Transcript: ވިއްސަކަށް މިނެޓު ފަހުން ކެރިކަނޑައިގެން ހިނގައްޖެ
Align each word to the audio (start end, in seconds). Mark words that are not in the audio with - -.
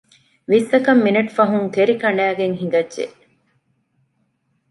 ވިއްސަކަށް 0.51 1.01
މިނެޓު 1.05 1.31
ފަހުން 1.37 1.67
ކެރިކަނޑައިގެން 1.75 2.55
ހިނގައްޖެ 2.59 3.05